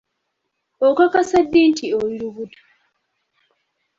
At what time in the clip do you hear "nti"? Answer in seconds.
1.69-1.85